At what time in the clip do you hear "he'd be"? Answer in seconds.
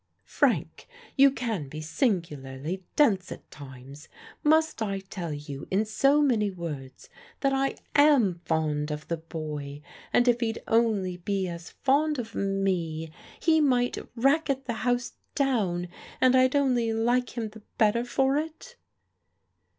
10.39-10.61